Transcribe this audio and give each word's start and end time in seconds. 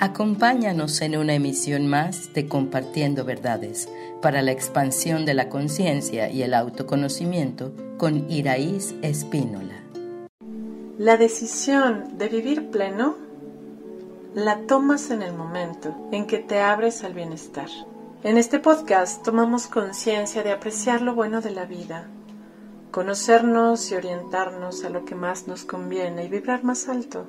Acompáñanos 0.00 1.00
en 1.00 1.16
una 1.16 1.34
emisión 1.34 1.88
más 1.88 2.32
de 2.32 2.46
Compartiendo 2.46 3.24
Verdades 3.24 3.88
para 4.22 4.42
la 4.42 4.52
expansión 4.52 5.24
de 5.24 5.34
la 5.34 5.48
conciencia 5.48 6.30
y 6.30 6.44
el 6.44 6.54
autoconocimiento 6.54 7.72
con 7.96 8.30
Iraíz 8.30 8.94
Espínola. 9.02 9.74
La 10.98 11.16
decisión 11.16 12.16
de 12.16 12.28
vivir 12.28 12.70
pleno 12.70 13.16
la 14.36 14.60
tomas 14.68 15.10
en 15.10 15.22
el 15.22 15.34
momento 15.34 15.92
en 16.12 16.28
que 16.28 16.38
te 16.38 16.60
abres 16.60 17.02
al 17.02 17.14
bienestar. 17.14 17.68
En 18.22 18.38
este 18.38 18.60
podcast 18.60 19.24
tomamos 19.24 19.66
conciencia 19.66 20.44
de 20.44 20.52
apreciar 20.52 21.02
lo 21.02 21.16
bueno 21.16 21.40
de 21.40 21.50
la 21.50 21.64
vida, 21.64 22.06
conocernos 22.92 23.90
y 23.90 23.96
orientarnos 23.96 24.84
a 24.84 24.90
lo 24.90 25.04
que 25.04 25.16
más 25.16 25.48
nos 25.48 25.64
conviene 25.64 26.24
y 26.24 26.28
vibrar 26.28 26.62
más 26.62 26.88
alto. 26.88 27.26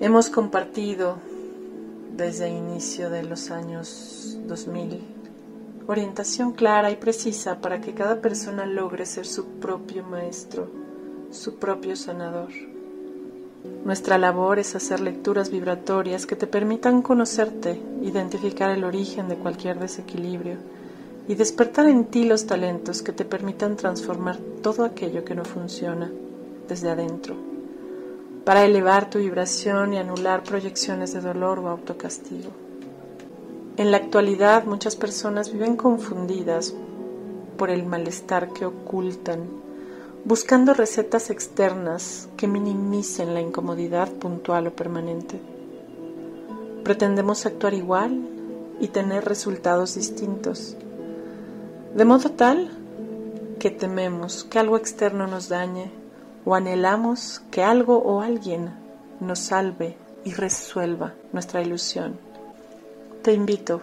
Hemos 0.00 0.30
compartido 0.30 1.16
desde 2.16 2.48
el 2.48 2.56
inicio 2.56 3.10
de 3.10 3.24
los 3.24 3.50
años 3.50 4.38
2000 4.46 5.18
orientación 5.88 6.52
clara 6.52 6.90
y 6.90 6.96
precisa 6.96 7.62
para 7.62 7.80
que 7.80 7.94
cada 7.94 8.20
persona 8.20 8.66
logre 8.66 9.06
ser 9.06 9.24
su 9.24 9.46
propio 9.58 10.04
maestro, 10.04 10.68
su 11.30 11.54
propio 11.54 11.96
sanador. 11.96 12.50
Nuestra 13.86 14.18
labor 14.18 14.58
es 14.58 14.76
hacer 14.76 15.00
lecturas 15.00 15.50
vibratorias 15.50 16.26
que 16.26 16.36
te 16.36 16.46
permitan 16.46 17.00
conocerte, 17.00 17.80
identificar 18.02 18.70
el 18.70 18.84
origen 18.84 19.28
de 19.28 19.36
cualquier 19.36 19.78
desequilibrio 19.78 20.58
y 21.26 21.36
despertar 21.36 21.86
en 21.86 22.04
ti 22.04 22.24
los 22.24 22.46
talentos 22.46 23.00
que 23.00 23.12
te 23.12 23.24
permitan 23.24 23.76
transformar 23.76 24.36
todo 24.62 24.84
aquello 24.84 25.24
que 25.24 25.34
no 25.34 25.46
funciona 25.46 26.12
desde 26.68 26.90
adentro, 26.90 27.34
para 28.48 28.64
elevar 28.64 29.10
tu 29.10 29.18
vibración 29.18 29.92
y 29.92 29.98
anular 29.98 30.42
proyecciones 30.42 31.12
de 31.12 31.20
dolor 31.20 31.58
o 31.58 31.68
autocastigo. 31.68 32.50
En 33.76 33.90
la 33.90 33.98
actualidad 33.98 34.64
muchas 34.64 34.96
personas 34.96 35.52
viven 35.52 35.76
confundidas 35.76 36.74
por 37.58 37.68
el 37.68 37.84
malestar 37.84 38.54
que 38.54 38.64
ocultan, 38.64 39.50
buscando 40.24 40.72
recetas 40.72 41.28
externas 41.28 42.30
que 42.38 42.48
minimicen 42.48 43.34
la 43.34 43.42
incomodidad 43.42 44.10
puntual 44.12 44.68
o 44.68 44.72
permanente. 44.72 45.38
Pretendemos 46.84 47.44
actuar 47.44 47.74
igual 47.74 48.18
y 48.80 48.88
tener 48.88 49.26
resultados 49.26 49.94
distintos 49.94 50.74
de 51.94 52.04
modo 52.06 52.30
tal 52.30 52.70
que 53.58 53.70
tememos 53.70 54.44
que 54.44 54.58
algo 54.58 54.78
externo 54.78 55.26
nos 55.26 55.50
dañe 55.50 55.97
o 56.48 56.54
anhelamos 56.54 57.42
que 57.50 57.62
algo 57.62 57.98
o 57.98 58.22
alguien 58.22 58.70
nos 59.20 59.38
salve 59.38 59.98
y 60.24 60.32
resuelva 60.32 61.12
nuestra 61.30 61.60
ilusión. 61.60 62.18
Te 63.20 63.34
invito 63.34 63.82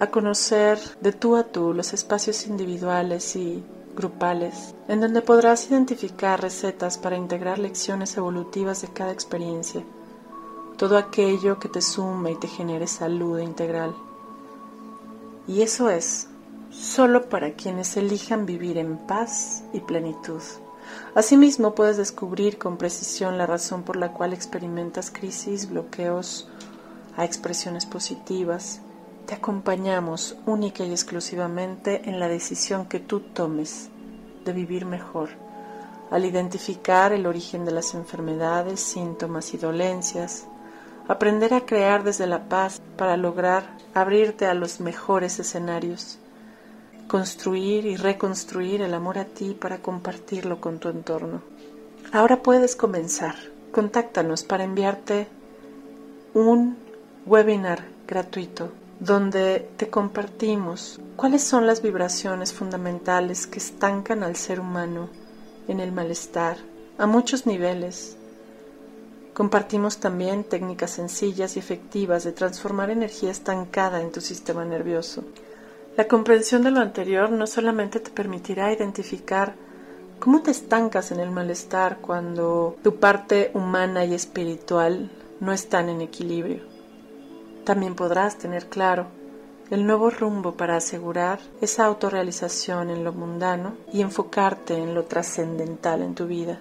a 0.00 0.06
conocer 0.06 0.78
de 1.02 1.12
tú 1.12 1.36
a 1.36 1.42
tú 1.44 1.74
los 1.74 1.92
espacios 1.92 2.46
individuales 2.46 3.36
y 3.36 3.62
grupales 3.94 4.74
en 4.88 5.02
donde 5.02 5.20
podrás 5.20 5.70
identificar 5.70 6.40
recetas 6.40 6.96
para 6.96 7.18
integrar 7.18 7.58
lecciones 7.58 8.16
evolutivas 8.16 8.80
de 8.80 8.88
cada 8.88 9.12
experiencia, 9.12 9.82
todo 10.78 10.96
aquello 10.96 11.58
que 11.58 11.68
te 11.68 11.82
sume 11.82 12.30
y 12.30 12.36
te 12.36 12.48
genere 12.48 12.86
salud 12.86 13.40
integral. 13.40 13.94
Y 15.46 15.60
eso 15.60 15.90
es 15.90 16.28
solo 16.70 17.28
para 17.28 17.52
quienes 17.52 17.98
elijan 17.98 18.46
vivir 18.46 18.78
en 18.78 18.96
paz 18.96 19.64
y 19.74 19.80
plenitud. 19.80 20.40
Asimismo, 21.14 21.74
puedes 21.74 21.96
descubrir 21.96 22.58
con 22.58 22.76
precisión 22.76 23.38
la 23.38 23.46
razón 23.46 23.82
por 23.82 23.96
la 23.96 24.12
cual 24.12 24.32
experimentas 24.32 25.10
crisis, 25.10 25.68
bloqueos 25.68 26.48
a 27.16 27.24
expresiones 27.24 27.86
positivas. 27.86 28.80
Te 29.26 29.34
acompañamos 29.34 30.36
única 30.46 30.84
y 30.84 30.92
exclusivamente 30.92 32.08
en 32.08 32.20
la 32.20 32.28
decisión 32.28 32.86
que 32.86 33.00
tú 33.00 33.20
tomes 33.20 33.88
de 34.44 34.52
vivir 34.52 34.86
mejor, 34.86 35.30
al 36.10 36.24
identificar 36.24 37.12
el 37.12 37.26
origen 37.26 37.64
de 37.64 37.72
las 37.72 37.94
enfermedades, 37.94 38.80
síntomas 38.80 39.52
y 39.54 39.58
dolencias, 39.58 40.46
aprender 41.08 41.54
a 41.54 41.66
crear 41.66 42.04
desde 42.04 42.26
la 42.26 42.48
paz 42.48 42.80
para 42.96 43.16
lograr 43.16 43.64
abrirte 43.94 44.46
a 44.46 44.54
los 44.54 44.80
mejores 44.80 45.38
escenarios 45.38 46.18
construir 47.10 47.86
y 47.86 47.96
reconstruir 47.96 48.82
el 48.82 48.94
amor 48.94 49.18
a 49.18 49.24
ti 49.24 49.56
para 49.60 49.78
compartirlo 49.78 50.60
con 50.60 50.78
tu 50.78 50.90
entorno. 50.90 51.42
Ahora 52.12 52.40
puedes 52.40 52.76
comenzar. 52.76 53.34
Contáctanos 53.72 54.44
para 54.44 54.62
enviarte 54.62 55.26
un 56.34 56.76
webinar 57.26 57.82
gratuito 58.06 58.70
donde 59.00 59.68
te 59.76 59.88
compartimos 59.88 61.00
cuáles 61.16 61.42
son 61.42 61.66
las 61.66 61.82
vibraciones 61.82 62.52
fundamentales 62.52 63.48
que 63.48 63.58
estancan 63.58 64.22
al 64.22 64.36
ser 64.36 64.60
humano 64.60 65.08
en 65.66 65.80
el 65.80 65.90
malestar 65.90 66.58
a 66.96 67.06
muchos 67.06 67.44
niveles. 67.44 68.16
Compartimos 69.34 69.98
también 69.98 70.44
técnicas 70.44 70.92
sencillas 70.92 71.56
y 71.56 71.58
efectivas 71.58 72.22
de 72.22 72.30
transformar 72.30 72.88
energía 72.88 73.32
estancada 73.32 74.00
en 74.00 74.12
tu 74.12 74.20
sistema 74.20 74.64
nervioso 74.64 75.24
la 75.96 76.06
comprensión 76.06 76.62
de 76.62 76.70
lo 76.70 76.80
anterior 76.80 77.30
no 77.30 77.46
solamente 77.46 78.00
te 78.00 78.10
permitirá 78.10 78.72
identificar 78.72 79.54
cómo 80.18 80.42
te 80.42 80.50
estancas 80.50 81.12
en 81.12 81.20
el 81.20 81.30
malestar 81.30 81.98
cuando 82.00 82.76
tu 82.82 82.96
parte 82.96 83.50
humana 83.54 84.04
y 84.04 84.14
espiritual 84.14 85.10
no 85.40 85.52
están 85.52 85.88
en 85.88 86.00
equilibrio. 86.00 86.62
También 87.64 87.94
podrás 87.94 88.38
tener 88.38 88.66
claro 88.66 89.06
el 89.70 89.86
nuevo 89.86 90.10
rumbo 90.10 90.56
para 90.56 90.76
asegurar 90.76 91.38
esa 91.60 91.86
autorrealización 91.86 92.90
en 92.90 93.04
lo 93.04 93.12
mundano 93.12 93.76
y 93.92 94.02
enfocarte 94.02 94.74
en 94.74 94.94
lo 94.94 95.04
trascendental 95.04 96.02
en 96.02 96.14
tu 96.14 96.26
vida. 96.26 96.58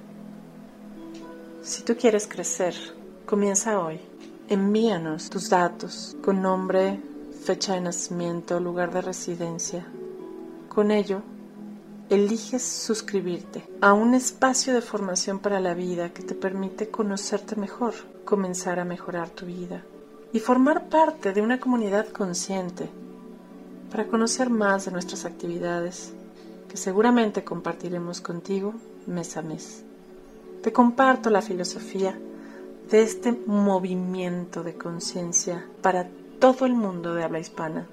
Si 1.64 1.84
tú 1.84 1.96
quieres 1.98 2.28
crecer, 2.28 2.76
comienza 3.26 3.80
hoy. 3.80 4.00
Envíanos 4.48 5.30
tus 5.30 5.50
datos 5.50 6.16
con 6.24 6.42
nombre, 6.42 7.00
fecha 7.40 7.74
de 7.74 7.82
nacimiento, 7.82 8.60
lugar 8.60 8.94
de 8.94 9.02
residencia. 9.02 9.86
Con 10.68 10.92
ello, 10.92 11.22
eliges 12.10 12.64
suscribirte 12.64 13.64
a 13.82 13.94
un 13.94 14.14
espacio 14.14 14.74
de 14.74 14.82
formación 14.82 15.40
para 15.40 15.60
la 15.60 15.74
vida 15.74 16.14
que 16.14 16.24
te 16.24 16.36
permite 16.36 16.90
conocerte 16.90 17.56
mejor, 17.56 17.94
comenzar 18.26 18.80
a 18.80 18.86
mejorar 18.86 19.30
tu 19.30 19.46
vida 19.46 19.84
y 20.34 20.40
formar 20.40 20.90
parte 20.90 21.34
de 21.34 21.42
una 21.42 21.60
comunidad 21.60 22.08
consciente 22.10 22.90
para 23.90 24.08
conocer 24.08 24.50
más 24.50 24.86
de 24.86 24.92
nuestras 24.92 25.26
actividades 25.26 26.14
que 26.68 26.78
seguramente 26.78 27.44
compartiremos 27.44 28.22
contigo 28.22 28.74
mes 29.08 29.38
a 29.38 29.42
mes. 29.42 29.84
Te 30.62 30.72
comparto 30.72 31.30
la 31.30 31.42
filosofía 31.42 32.18
de 32.92 33.02
este 33.02 33.32
movimiento 33.32 34.64
de 34.64 34.76
conciencia 34.76 35.66
para 35.82 36.08
todo 36.40 36.66
el 36.66 36.74
mundo 36.74 37.14
de 37.14 37.24
habla 37.24 37.40
hispana. 37.40 37.86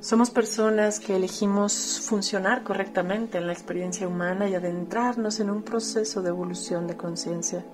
Somos 0.00 0.30
personas 0.30 1.00
que 1.00 1.16
elegimos 1.16 2.00
funcionar 2.00 2.62
correctamente 2.62 3.38
en 3.38 3.48
la 3.48 3.52
experiencia 3.52 4.06
humana 4.06 4.48
y 4.48 4.54
adentrarnos 4.54 5.40
en 5.40 5.50
un 5.50 5.62
proceso 5.62 6.22
de 6.22 6.28
evolución 6.28 6.86
de 6.86 6.96
conciencia. 6.96 7.64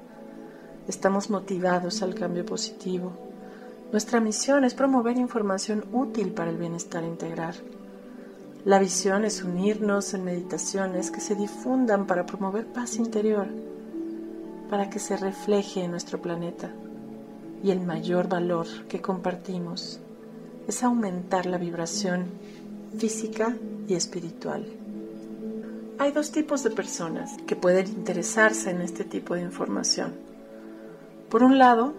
Estamos 0.88 1.28
motivados 1.28 2.02
al 2.02 2.14
cambio 2.14 2.46
positivo. 2.46 3.12
Nuestra 3.92 4.18
misión 4.20 4.64
es 4.64 4.72
promover 4.72 5.18
información 5.18 5.84
útil 5.92 6.32
para 6.32 6.50
el 6.50 6.56
bienestar 6.56 7.04
integral. 7.04 7.54
La 8.64 8.78
visión 8.78 9.26
es 9.26 9.42
unirnos 9.42 10.14
en 10.14 10.24
meditaciones 10.24 11.10
que 11.10 11.20
se 11.20 11.34
difundan 11.34 12.06
para 12.06 12.24
promover 12.24 12.66
paz 12.66 12.96
interior, 12.96 13.46
para 14.70 14.88
que 14.88 14.98
se 14.98 15.18
refleje 15.18 15.84
en 15.84 15.90
nuestro 15.90 16.20
planeta 16.20 16.70
y 17.62 17.70
el 17.70 17.80
mayor 17.80 18.28
valor 18.28 18.66
que 18.88 19.00
compartimos 19.00 20.00
es 20.66 20.82
aumentar 20.82 21.46
la 21.46 21.58
vibración 21.58 22.26
física 22.96 23.56
y 23.86 23.94
espiritual. 23.94 24.66
Hay 25.98 26.12
dos 26.12 26.30
tipos 26.30 26.62
de 26.62 26.70
personas 26.70 27.36
que 27.46 27.56
pueden 27.56 27.88
interesarse 27.88 28.70
en 28.70 28.80
este 28.80 29.04
tipo 29.04 29.34
de 29.34 29.42
información. 29.42 30.14
Por 31.28 31.42
un 31.42 31.58
lado, 31.58 31.94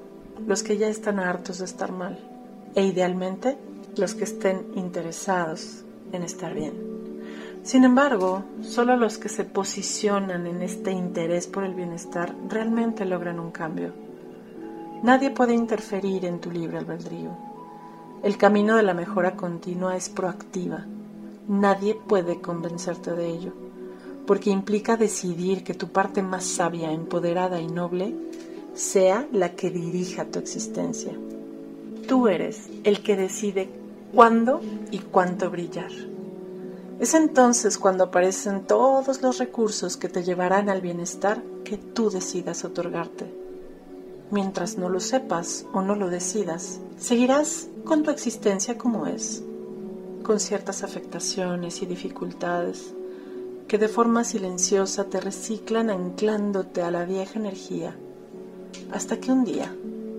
los 0.47 0.63
que 0.63 0.77
ya 0.77 0.87
están 0.87 1.19
hartos 1.19 1.59
de 1.59 1.65
estar 1.65 1.91
mal 1.91 2.17
e 2.75 2.85
idealmente 2.85 3.57
los 3.97 4.15
que 4.15 4.23
estén 4.23 4.67
interesados 4.75 5.83
en 6.13 6.23
estar 6.23 6.53
bien. 6.53 6.73
Sin 7.63 7.83
embargo, 7.83 8.43
solo 8.61 8.95
los 8.95 9.17
que 9.17 9.27
se 9.27 9.43
posicionan 9.43 10.47
en 10.47 10.61
este 10.61 10.91
interés 10.91 11.47
por 11.47 11.65
el 11.65 11.73
bienestar 11.73 12.33
realmente 12.47 13.03
logran 13.03 13.39
un 13.39 13.51
cambio 13.51 13.93
Nadie 15.01 15.31
puede 15.31 15.53
interferir 15.53 16.25
en 16.25 16.39
tu 16.39 16.51
libre 16.51 16.77
albedrío. 16.77 17.31
El 18.21 18.37
camino 18.37 18.75
de 18.75 18.83
la 18.83 18.93
mejora 18.93 19.37
continua 19.37 19.95
es 19.95 20.09
proactiva. 20.09 20.85
Nadie 21.47 21.95
puede 21.95 22.41
convencerte 22.41 23.13
de 23.13 23.27
ello, 23.29 23.53
porque 24.27 24.49
implica 24.49 24.97
decidir 24.97 25.63
que 25.63 25.73
tu 25.73 25.87
parte 25.87 26.21
más 26.21 26.43
sabia, 26.43 26.91
empoderada 26.91 27.61
y 27.61 27.67
noble 27.67 28.13
sea 28.73 29.25
la 29.31 29.55
que 29.55 29.71
dirija 29.71 30.25
tu 30.25 30.37
existencia. 30.39 31.13
Tú 32.05 32.27
eres 32.27 32.67
el 32.83 33.01
que 33.01 33.15
decide 33.15 33.69
cuándo 34.13 34.59
y 34.91 34.99
cuánto 34.99 35.49
brillar. 35.49 35.91
Es 36.99 37.13
entonces 37.13 37.77
cuando 37.77 38.03
aparecen 38.03 38.67
todos 38.67 39.21
los 39.21 39.37
recursos 39.37 39.95
que 39.95 40.09
te 40.09 40.23
llevarán 40.23 40.69
al 40.69 40.81
bienestar 40.81 41.41
que 41.63 41.77
tú 41.77 42.09
decidas 42.09 42.65
otorgarte. 42.65 43.38
Mientras 44.31 44.77
no 44.77 44.89
lo 44.89 44.99
sepas 44.99 45.65
o 45.73 45.81
no 45.81 45.95
lo 45.95 46.09
decidas, 46.09 46.79
seguirás 46.97 47.67
con 47.83 48.03
tu 48.03 48.11
existencia 48.11 48.77
como 48.77 49.07
es, 49.07 49.43
con 50.23 50.39
ciertas 50.39 50.83
afectaciones 50.83 51.81
y 51.81 51.87
dificultades 51.87 52.93
que 53.67 53.77
de 53.77 53.87
forma 53.87 54.23
silenciosa 54.23 55.05
te 55.05 55.21
reciclan 55.21 55.91
anclándote 55.91 56.81
a 56.81 56.91
la 56.91 57.05
vieja 57.05 57.39
energía, 57.39 57.95
hasta 58.91 59.19
que 59.19 59.31
un 59.31 59.45
día 59.45 59.73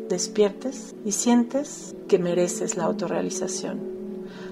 despiertes 0.08 0.94
y 1.04 1.12
sientes 1.12 1.94
que 2.08 2.18
mereces 2.18 2.76
la 2.76 2.84
autorrealización. 2.84 3.80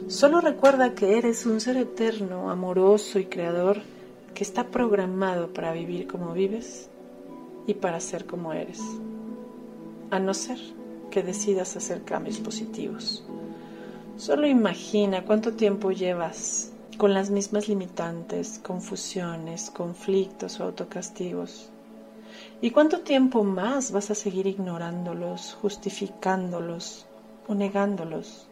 Solo 0.08 0.40
recuerda 0.40 0.94
que 0.94 1.16
eres 1.16 1.46
un 1.46 1.60
ser 1.60 1.76
eterno, 1.76 2.50
amoroso 2.50 3.18
y 3.18 3.26
creador 3.26 3.82
que 4.34 4.42
está 4.42 4.66
programado 4.66 5.52
para 5.52 5.72
vivir 5.72 6.06
como 6.06 6.32
vives 6.32 6.88
y 7.66 7.74
para 7.74 8.00
ser 8.00 8.24
como 8.24 8.52
eres, 8.52 8.80
a 10.10 10.18
no 10.18 10.34
ser 10.34 10.58
que 11.10 11.22
decidas 11.22 11.76
hacer 11.76 12.02
cambios 12.04 12.38
positivos. 12.38 13.24
Solo 14.16 14.46
imagina 14.46 15.24
cuánto 15.24 15.52
tiempo 15.54 15.92
llevas 15.92 16.72
con 16.98 17.14
las 17.14 17.30
mismas 17.30 17.68
limitantes, 17.68 18.60
confusiones, 18.62 19.70
conflictos 19.70 20.58
o 20.58 20.64
autocastigos. 20.64 21.70
¿Y 22.60 22.70
cuánto 22.70 23.00
tiempo 23.00 23.44
más 23.44 23.92
vas 23.92 24.10
a 24.10 24.14
seguir 24.14 24.46
ignorándolos, 24.46 25.56
justificándolos 25.62 27.06
o 27.46 27.54
negándolos? 27.54 28.48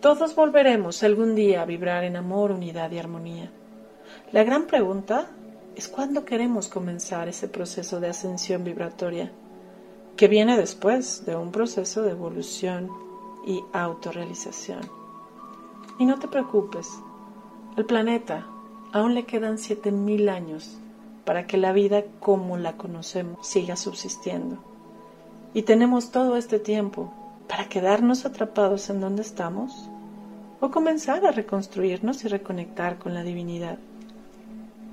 Todos 0.00 0.34
volveremos 0.34 1.02
algún 1.02 1.34
día 1.34 1.62
a 1.62 1.66
vibrar 1.66 2.04
en 2.04 2.16
amor, 2.16 2.50
unidad 2.50 2.90
y 2.90 2.98
armonía. 2.98 3.50
La 4.32 4.42
gran 4.42 4.66
pregunta 4.66 5.26
es 5.76 5.88
cuándo 5.88 6.24
queremos 6.24 6.68
comenzar 6.68 7.28
ese 7.28 7.48
proceso 7.48 8.00
de 8.00 8.08
ascensión 8.08 8.64
vibratoria, 8.64 9.30
que 10.16 10.28
viene 10.28 10.56
después 10.56 11.24
de 11.26 11.36
un 11.36 11.52
proceso 11.52 12.02
de 12.02 12.10
evolución 12.10 12.90
y 13.46 13.62
autorrealización. 13.72 14.80
Y 15.98 16.04
no 16.04 16.18
te 16.18 16.28
preocupes, 16.28 16.88
al 17.76 17.86
planeta 17.86 18.46
aún 18.92 19.14
le 19.14 19.24
quedan 19.24 19.56
7.000 19.56 20.28
años 20.28 20.78
para 21.24 21.46
que 21.46 21.56
la 21.56 21.72
vida 21.72 22.04
como 22.20 22.56
la 22.58 22.76
conocemos 22.76 23.46
siga 23.46 23.76
subsistiendo. 23.76 24.58
Y 25.54 25.62
tenemos 25.62 26.10
todo 26.10 26.36
este 26.36 26.58
tiempo 26.58 27.12
para 27.48 27.68
quedarnos 27.68 28.24
atrapados 28.24 28.88
en 28.90 29.00
donde 29.00 29.22
estamos 29.22 29.88
o 30.60 30.70
comenzar 30.70 31.26
a 31.26 31.32
reconstruirnos 31.32 32.24
y 32.24 32.28
reconectar 32.28 32.98
con 32.98 33.14
la 33.14 33.22
divinidad. 33.22 33.78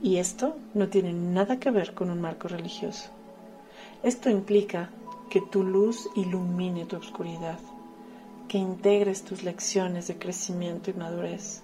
Y 0.01 0.17
esto 0.17 0.55
no 0.73 0.87
tiene 0.87 1.13
nada 1.13 1.59
que 1.59 1.71
ver 1.71 1.93
con 1.93 2.09
un 2.09 2.21
marco 2.21 2.47
religioso. 2.47 3.09
Esto 4.01 4.29
implica 4.29 4.89
que 5.29 5.41
tu 5.41 5.63
luz 5.63 6.09
ilumine 6.15 6.85
tu 6.85 6.97
oscuridad, 6.97 7.59
que 8.47 8.57
integres 8.57 9.23
tus 9.23 9.43
lecciones 9.43 10.07
de 10.07 10.17
crecimiento 10.17 10.89
y 10.89 10.93
madurez. 10.93 11.61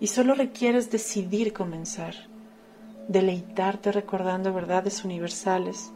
Y 0.00 0.08
solo 0.08 0.34
requieres 0.34 0.90
decidir 0.90 1.52
comenzar, 1.52 2.14
deleitarte 3.08 3.90
recordando 3.90 4.52
verdades 4.52 5.04
universales 5.04 5.90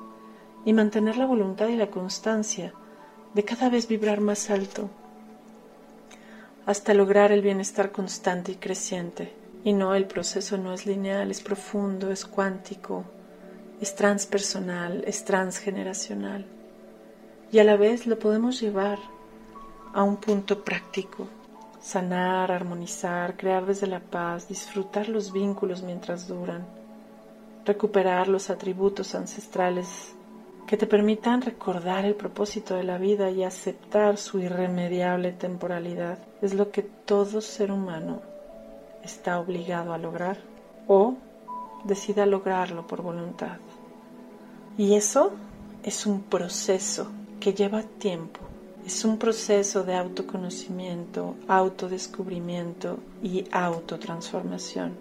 y 0.65 0.73
mantener 0.73 1.17
la 1.17 1.27
voluntad 1.27 1.69
y 1.69 1.77
la 1.77 1.91
constancia 1.91 2.73
de 3.35 3.45
cada 3.45 3.69
vez 3.69 3.87
vibrar 3.87 4.21
más 4.21 4.51
alto 4.51 4.91
hasta 6.67 6.95
lograr 6.95 7.33
el 7.33 7.43
bienestar 7.43 7.91
constante 7.91 8.53
y 8.53 8.57
creciente. 8.57 9.33
Y 9.65 9.73
no, 9.73 9.95
el 9.95 10.07
proceso 10.07 10.57
no 10.59 10.73
es 10.73 10.87
lineal, 10.87 11.31
es 11.31 11.41
profundo, 11.41 12.11
es 12.11 12.25
cuántico, 12.25 13.05
es 13.81 13.95
transpersonal, 13.95 15.05
es 15.07 15.25
transgeneracional. 15.25 16.47
Y 17.53 17.59
a 17.59 17.65
la 17.65 17.77
vez 17.77 18.07
lo 18.07 18.19
podemos 18.19 18.59
llevar 18.63 18.99
a 19.93 20.03
un 20.03 20.17
punto 20.17 20.65
práctico, 20.65 21.29
sanar, 21.83 22.51
armonizar, 22.51 23.37
crear 23.37 23.67
desde 23.67 23.87
la 23.87 24.01
paz, 24.01 24.49
disfrutar 24.49 25.11
los 25.11 25.33
vínculos 25.35 25.83
mientras 25.83 26.27
duran, 26.27 26.65
recuperar 27.67 28.27
los 28.27 28.49
atributos 28.49 29.15
ancestrales 29.15 30.15
que 30.67 30.79
te 30.79 30.87
permitan 30.87 31.43
recordar 31.43 32.07
el 32.07 32.15
propósito 32.15 32.75
de 32.75 32.85
la 32.85 32.97
vida 32.97 33.31
y 33.31 33.45
aceptar 33.45 34.17
su 34.17 34.39
irremediable 34.39 35.33
temporalidad. 35.33 36.19
Es 36.41 36.55
lo 36.55 36.71
que 36.71 36.81
todo 36.81 37.43
ser 37.43 37.71
humano 37.71 38.23
está 39.05 39.39
obligado 39.39 39.93
a 39.93 39.99
lograr 39.99 40.39
o 40.89 41.17
decida 41.85 42.25
lograrlo 42.25 42.87
por 42.87 43.03
voluntad. 43.03 43.59
Y 44.79 44.95
eso 44.95 45.33
es 45.83 46.07
un 46.07 46.23
proceso 46.23 47.11
que 47.43 47.55
lleva 47.55 47.83
tiempo. 47.83 48.39
Es 48.87 49.05
un 49.05 49.19
proceso 49.19 49.83
de 49.83 49.97
autoconocimiento, 49.97 51.35
autodescubrimiento 51.49 53.01
y 53.21 53.45
autotransformación. 53.51 54.93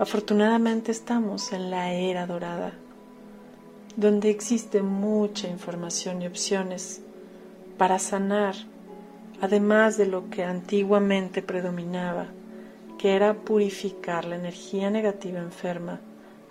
Afortunadamente 0.00 0.90
estamos 0.90 1.52
en 1.52 1.70
la 1.70 1.92
era 1.92 2.26
dorada 2.26 2.72
donde 3.94 4.30
existe 4.30 4.82
mucha 4.82 5.46
información 5.46 6.22
y 6.22 6.26
opciones 6.26 7.00
para 7.78 8.00
sanar, 8.00 8.56
además 9.40 9.96
de 9.96 10.06
lo 10.06 10.28
que 10.28 10.42
antiguamente 10.42 11.40
predominaba, 11.40 12.26
que 12.98 13.14
era 13.14 13.34
purificar 13.34 14.24
la 14.24 14.34
energía 14.34 14.90
negativa 14.90 15.38
enferma 15.38 16.00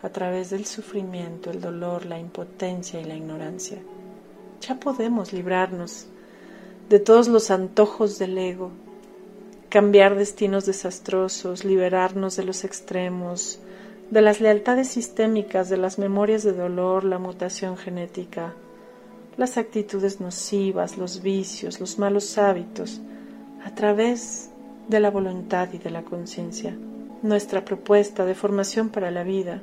a 0.01 0.07
través 0.07 0.49
del 0.49 0.65
sufrimiento, 0.65 1.51
el 1.51 1.59
dolor, 1.59 2.05
la 2.05 2.17
impotencia 2.17 3.01
y 3.01 3.03
la 3.03 3.15
ignorancia. 3.15 3.79
Ya 4.67 4.79
podemos 4.79 5.33
librarnos 5.33 6.05
de 6.87 6.99
todos 6.99 7.27
los 7.27 7.51
antojos 7.51 8.17
del 8.17 8.37
ego, 8.37 8.71
cambiar 9.67 10.15
destinos 10.15 10.65
desastrosos, 10.65 11.65
liberarnos 11.65 12.37
de 12.37 12.45
los 12.45 12.63
extremos, 12.63 13.59
de 14.09 14.21
las 14.21 14.39
lealtades 14.39 14.87
sistémicas, 14.87 15.67
de 15.67 15.75
las 15.75 15.99
memorias 15.99 16.43
de 16.43 16.53
dolor, 16.53 17.03
la 17.03 17.19
mutación 17.19 17.75
genética, 17.75 18.53
las 19.35 19.57
actitudes 19.57 20.21
nocivas, 20.21 20.97
los 20.97 21.21
vicios, 21.21 21.81
los 21.81 21.99
malos 21.99 22.37
hábitos, 22.37 23.01
a 23.65 23.75
través 23.75 24.49
de 24.87 25.01
la 25.01 25.11
voluntad 25.11 25.73
y 25.73 25.77
de 25.77 25.89
la 25.89 26.03
conciencia. 26.03 26.73
Nuestra 27.21 27.65
propuesta 27.65 28.23
de 28.23 28.35
formación 28.35 28.87
para 28.87 29.11
la 29.11 29.23
vida 29.23 29.61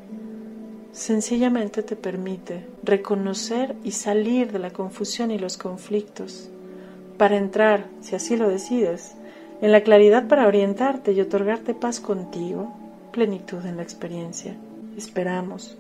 sencillamente 0.93 1.83
te 1.83 1.97
permite 1.97 2.67
reconocer 2.83 3.77
y 3.85 3.93
salir 3.93 4.53
de 4.53 4.59
la 4.59 4.71
confusión 4.71 5.31
y 5.31 5.39
los 5.39 5.57
conflictos 5.57 6.51
para 7.17 7.37
entrar, 7.37 7.87
si 8.01 8.15
así 8.17 8.37
lo 8.37 8.49
decides, 8.49 9.15
en 9.61 9.73
la 9.73 9.83
claridad 9.83 10.27
para 10.27 10.47
orientarte 10.47 11.13
y 11.13 11.21
otorgarte 11.21 11.75
paz 11.75 12.01
contigo 12.01 12.73
plenitud 13.13 13.65
en 13.67 13.77
la 13.77 13.83
experiencia. 13.83 14.57
Esperamos 14.97 15.77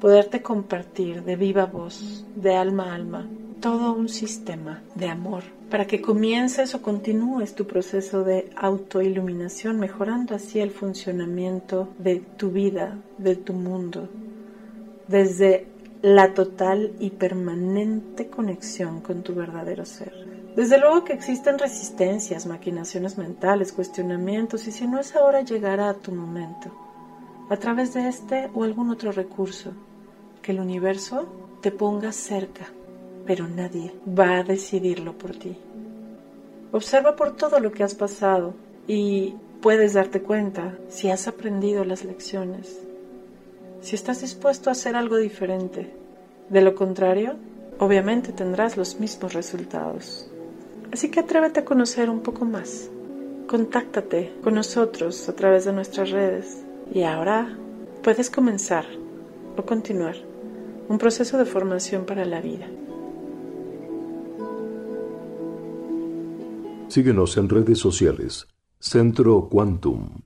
poderte 0.00 0.42
compartir 0.42 1.24
de 1.24 1.36
viva 1.36 1.66
voz, 1.66 2.24
de 2.36 2.54
alma 2.54 2.92
a 2.92 2.94
alma, 2.94 3.28
todo 3.60 3.92
un 3.92 4.08
sistema 4.08 4.82
de 4.94 5.08
amor 5.08 5.42
para 5.70 5.86
que 5.86 6.00
comiences 6.00 6.74
o 6.74 6.80
continúes 6.80 7.54
tu 7.54 7.66
proceso 7.66 8.24
de 8.24 8.50
autoiluminación, 8.56 9.78
mejorando 9.78 10.34
así 10.34 10.60
el 10.60 10.70
funcionamiento 10.70 11.88
de 11.98 12.20
tu 12.36 12.50
vida, 12.50 12.96
de 13.18 13.36
tu 13.36 13.52
mundo, 13.52 14.08
desde 15.08 15.66
la 16.02 16.32
total 16.34 16.92
y 17.00 17.10
permanente 17.10 18.28
conexión 18.28 19.00
con 19.00 19.22
tu 19.22 19.34
verdadero 19.34 19.84
ser. 19.84 20.12
Desde 20.54 20.78
luego 20.78 21.04
que 21.04 21.12
existen 21.12 21.58
resistencias, 21.58 22.46
maquinaciones 22.46 23.18
mentales, 23.18 23.72
cuestionamientos 23.72 24.66
y 24.68 24.72
si 24.72 24.86
no 24.86 24.98
es 25.00 25.16
ahora 25.16 25.40
llegará 25.40 25.88
a 25.88 25.94
tu 25.94 26.12
momento, 26.12 26.70
a 27.48 27.56
través 27.56 27.94
de 27.94 28.08
este 28.08 28.50
o 28.54 28.64
algún 28.64 28.90
otro 28.90 29.12
recurso, 29.12 29.72
que 30.42 30.52
el 30.52 30.60
universo 30.60 31.26
te 31.62 31.70
ponga 31.70 32.12
cerca, 32.12 32.66
pero 33.26 33.48
nadie 33.48 33.94
va 34.06 34.38
a 34.38 34.44
decidirlo 34.44 35.16
por 35.16 35.36
ti. 35.36 35.56
Observa 36.72 37.16
por 37.16 37.36
todo 37.36 37.60
lo 37.60 37.72
que 37.72 37.82
has 37.82 37.94
pasado 37.94 38.54
y 38.86 39.34
puedes 39.60 39.94
darte 39.94 40.22
cuenta 40.22 40.76
si 40.88 41.10
has 41.10 41.28
aprendido 41.28 41.84
las 41.84 42.04
lecciones, 42.04 42.87
si 43.80 43.94
estás 43.94 44.20
dispuesto 44.20 44.68
a 44.68 44.72
hacer 44.72 44.96
algo 44.96 45.16
diferente. 45.16 45.92
De 46.48 46.60
lo 46.60 46.74
contrario, 46.74 47.36
obviamente 47.78 48.32
tendrás 48.32 48.76
los 48.76 49.00
mismos 49.00 49.34
resultados. 49.34 50.30
Así 50.92 51.10
que 51.10 51.20
atrévete 51.20 51.60
a 51.60 51.64
conocer 51.64 52.10
un 52.10 52.20
poco 52.20 52.44
más. 52.44 52.90
Contáctate 53.46 54.32
con 54.42 54.54
nosotros 54.54 55.28
a 55.28 55.34
través 55.34 55.64
de 55.64 55.72
nuestras 55.72 56.10
redes. 56.10 56.64
Y 56.92 57.02
ahora 57.02 57.56
puedes 58.02 58.30
comenzar 58.30 58.86
o 59.56 59.62
continuar 59.62 60.16
un 60.88 60.98
proceso 60.98 61.36
de 61.36 61.44
formación 61.44 62.06
para 62.06 62.24
la 62.24 62.40
vida. 62.40 62.66
Síguenos 66.88 67.36
en 67.36 67.48
redes 67.50 67.78
sociales. 67.78 68.48
Centro 68.80 69.48
Quantum. 69.50 70.22